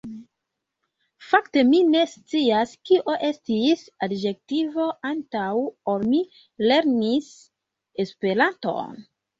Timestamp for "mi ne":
1.73-2.01